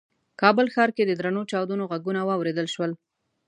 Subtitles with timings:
[0.41, 2.91] کابل ښار کې د درنو چاودنو غږونه واورېدل شول.